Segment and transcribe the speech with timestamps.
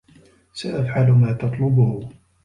[0.53, 2.09] سأفعل ما تطلبه.